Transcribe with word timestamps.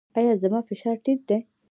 ایا 0.17 0.33
زما 0.43 0.59
فشار 0.69 0.95
ټیټ 1.03 1.19
دی؟ 1.29 1.37